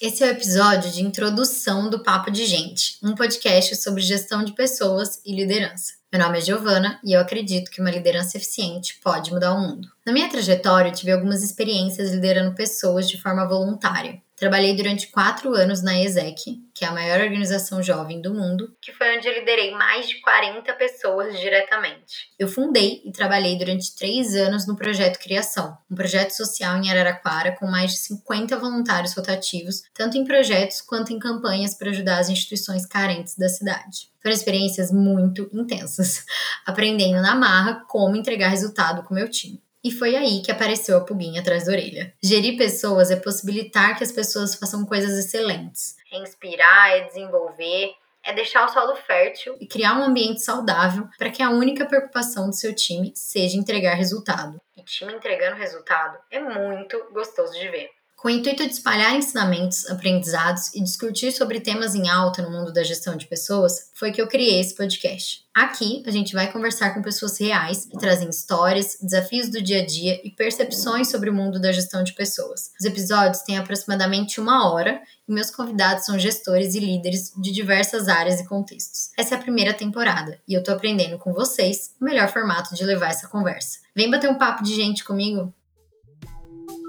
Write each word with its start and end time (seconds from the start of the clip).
Esse 0.00 0.24
é 0.24 0.28
o 0.28 0.30
episódio 0.30 0.90
de 0.90 1.02
introdução 1.02 1.90
do 1.90 2.02
Papo 2.02 2.30
de 2.30 2.46
Gente, 2.46 2.98
um 3.02 3.14
podcast 3.14 3.76
sobre 3.76 4.00
gestão 4.00 4.42
de 4.42 4.52
pessoas 4.52 5.20
e 5.24 5.34
liderança. 5.34 5.94
Meu 6.12 6.22
nome 6.22 6.38
é 6.38 6.40
Giovana 6.40 6.98
e 7.04 7.12
eu 7.12 7.20
acredito 7.20 7.70
que 7.70 7.80
uma 7.80 7.90
liderança 7.90 8.36
eficiente 8.36 8.98
pode 9.02 9.30
mudar 9.30 9.52
o 9.52 9.60
mundo. 9.60 9.86
Na 10.06 10.12
minha 10.12 10.28
trajetória, 10.28 10.90
tive 10.90 11.12
algumas 11.12 11.42
experiências 11.42 12.10
liderando 12.10 12.54
pessoas 12.54 13.08
de 13.08 13.20
forma 13.20 13.46
voluntária. 13.46 14.22
Trabalhei 14.34 14.74
durante 14.74 15.08
quatro 15.08 15.52
anos 15.54 15.82
na 15.82 16.00
ESEC, 16.00 16.62
que 16.78 16.84
é 16.84 16.88
a 16.88 16.92
maior 16.92 17.20
organização 17.20 17.82
jovem 17.82 18.22
do 18.22 18.32
mundo, 18.32 18.72
que 18.80 18.92
foi 18.92 19.16
onde 19.16 19.26
eu 19.26 19.34
liderei 19.34 19.72
mais 19.72 20.08
de 20.08 20.20
40 20.20 20.72
pessoas 20.74 21.36
diretamente. 21.40 22.28
Eu 22.38 22.46
fundei 22.46 23.02
e 23.04 23.10
trabalhei 23.10 23.58
durante 23.58 23.96
três 23.96 24.36
anos 24.36 24.64
no 24.64 24.76
Projeto 24.76 25.18
Criação, 25.18 25.76
um 25.90 25.96
projeto 25.96 26.30
social 26.30 26.76
em 26.76 26.88
Araraquara 26.88 27.56
com 27.56 27.66
mais 27.66 27.90
de 27.90 27.98
50 27.98 28.56
voluntários 28.58 29.12
rotativos, 29.12 29.82
tanto 29.92 30.16
em 30.16 30.24
projetos 30.24 30.80
quanto 30.80 31.12
em 31.12 31.18
campanhas 31.18 31.74
para 31.74 31.90
ajudar 31.90 32.20
as 32.20 32.28
instituições 32.28 32.86
carentes 32.86 33.36
da 33.36 33.48
cidade. 33.48 34.12
Foram 34.22 34.34
experiências 34.36 34.92
muito 34.92 35.50
intensas, 35.52 36.24
aprendendo 36.64 37.20
na 37.20 37.34
marra 37.34 37.84
como 37.88 38.14
entregar 38.14 38.50
resultado 38.50 39.02
com 39.02 39.14
meu 39.14 39.28
time. 39.28 39.60
E 39.84 39.92
foi 39.92 40.16
aí 40.16 40.42
que 40.42 40.50
apareceu 40.50 40.96
a 40.96 41.00
pulguinha 41.00 41.40
atrás 41.40 41.66
da 41.66 41.72
orelha. 41.72 42.12
Gerir 42.22 42.56
pessoas 42.56 43.10
é 43.10 43.16
possibilitar 43.16 43.96
que 43.96 44.04
as 44.04 44.12
pessoas 44.12 44.54
façam 44.54 44.84
coisas 44.84 45.18
excelentes. 45.18 45.96
É 46.12 46.18
inspirar, 46.18 46.96
é 46.96 47.00
desenvolver, 47.06 47.94
é 48.24 48.32
deixar 48.32 48.66
o 48.66 48.68
solo 48.68 48.96
fértil 48.96 49.56
e 49.60 49.66
criar 49.66 49.94
um 49.94 50.04
ambiente 50.04 50.42
saudável 50.42 51.08
para 51.16 51.30
que 51.30 51.42
a 51.42 51.50
única 51.50 51.86
preocupação 51.86 52.48
do 52.50 52.54
seu 52.54 52.74
time 52.74 53.12
seja 53.14 53.56
entregar 53.56 53.94
resultado. 53.94 54.60
E 54.76 54.82
time 54.82 55.12
entregando 55.12 55.56
resultado 55.56 56.18
é 56.30 56.40
muito 56.40 57.10
gostoso 57.12 57.52
de 57.52 57.68
ver. 57.68 57.97
Com 58.18 58.26
o 58.26 58.30
intuito 58.32 58.66
de 58.66 58.72
espalhar 58.72 59.14
ensinamentos, 59.14 59.88
aprendizados 59.88 60.74
e 60.74 60.82
discutir 60.82 61.30
sobre 61.30 61.60
temas 61.60 61.94
em 61.94 62.08
alta 62.08 62.42
no 62.42 62.50
mundo 62.50 62.72
da 62.72 62.82
gestão 62.82 63.16
de 63.16 63.28
pessoas, 63.28 63.92
foi 63.94 64.10
que 64.10 64.20
eu 64.20 64.26
criei 64.26 64.58
esse 64.58 64.74
podcast. 64.74 65.44
Aqui 65.54 66.02
a 66.04 66.10
gente 66.10 66.34
vai 66.34 66.50
conversar 66.50 66.92
com 66.94 67.00
pessoas 67.00 67.38
reais 67.38 67.84
que 67.84 67.96
trazem 67.96 68.28
histórias, 68.28 68.98
desafios 69.00 69.48
do 69.48 69.62
dia 69.62 69.82
a 69.82 69.86
dia 69.86 70.20
e 70.24 70.32
percepções 70.32 71.08
sobre 71.08 71.30
o 71.30 71.32
mundo 71.32 71.60
da 71.60 71.70
gestão 71.70 72.02
de 72.02 72.12
pessoas. 72.12 72.72
Os 72.80 72.84
episódios 72.84 73.42
têm 73.42 73.56
aproximadamente 73.56 74.40
uma 74.40 74.68
hora 74.68 75.00
e 75.28 75.32
meus 75.32 75.52
convidados 75.52 76.04
são 76.04 76.18
gestores 76.18 76.74
e 76.74 76.80
líderes 76.80 77.32
de 77.36 77.52
diversas 77.52 78.08
áreas 78.08 78.40
e 78.40 78.48
contextos. 78.48 79.10
Essa 79.16 79.36
é 79.36 79.38
a 79.38 79.40
primeira 79.40 79.72
temporada 79.72 80.40
e 80.48 80.54
eu 80.54 80.62
tô 80.64 80.72
aprendendo 80.72 81.18
com 81.18 81.32
vocês 81.32 81.94
o 82.00 82.04
melhor 82.04 82.28
formato 82.32 82.74
de 82.74 82.82
levar 82.82 83.10
essa 83.10 83.28
conversa. 83.28 83.78
Vem 83.94 84.10
bater 84.10 84.28
um 84.28 84.38
papo 84.38 84.64
de 84.64 84.74
gente 84.74 85.04
comigo? 85.04 85.54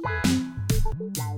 Bye. 0.02 0.39
Bye. 1.00 1.29